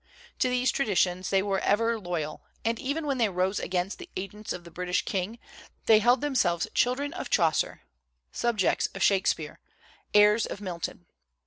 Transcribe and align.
To 0.39 0.49
these 0.49 0.71
traditions 0.71 1.29
they 1.29 1.43
were 1.43 1.59
ever 1.59 1.99
loyal; 1.99 2.41
and 2.65 2.79
even 2.79 3.05
when 3.05 3.19
they 3.19 3.29
rose 3.29 3.59
against 3.59 3.99
the 3.99 4.09
agents 4.17 4.51
of 4.51 4.63
the 4.63 4.71
British 4.71 5.05
King, 5.05 5.37
they 5.85 5.99
held 5.99 6.21
themselves 6.21 6.67
children 6.73 7.13
of 7.13 7.29
Chaucer, 7.29 7.83
subjects 8.31 8.87
of 8.95 9.03
Shakspere, 9.03 9.59
heirs 10.11 10.47
of 10.47 10.59
Mil 10.59 10.79
ton. 10.79 11.05